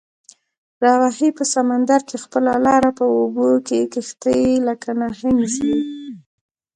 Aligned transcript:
راوهي 0.83 1.29
په 1.37 1.43
سمندر 1.55 1.99
کې 2.09 2.17
خپله 2.23 2.53
لاره، 2.65 2.89
په 2.99 3.05
اوبو 3.17 3.47
کې 3.65 3.75
یې 3.81 3.85
کشتۍ 3.93 4.41
لکه 4.67 4.89
نهنګ 5.01 5.39
ځي 5.55 5.73